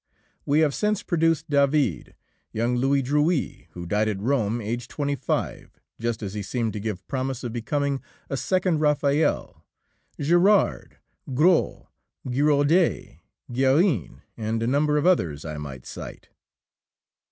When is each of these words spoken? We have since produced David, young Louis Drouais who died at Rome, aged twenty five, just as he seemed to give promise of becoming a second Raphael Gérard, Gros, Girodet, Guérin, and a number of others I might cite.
We 0.47 0.61
have 0.61 0.73
since 0.73 1.03
produced 1.03 1.47
David, 1.47 2.15
young 2.51 2.75
Louis 2.75 3.03
Drouais 3.03 3.67
who 3.73 3.85
died 3.85 4.07
at 4.07 4.19
Rome, 4.19 4.59
aged 4.59 4.89
twenty 4.89 5.15
five, 5.15 5.79
just 5.99 6.23
as 6.23 6.33
he 6.33 6.41
seemed 6.41 6.73
to 6.73 6.79
give 6.79 7.07
promise 7.07 7.43
of 7.43 7.53
becoming 7.53 8.01
a 8.27 8.35
second 8.35 8.79
Raphael 8.79 9.63
Gérard, 10.19 10.93
Gros, 11.35 11.85
Girodet, 12.27 13.19
Guérin, 13.51 14.21
and 14.35 14.63
a 14.63 14.65
number 14.65 14.97
of 14.97 15.05
others 15.05 15.45
I 15.45 15.59
might 15.59 15.85
cite. 15.85 16.29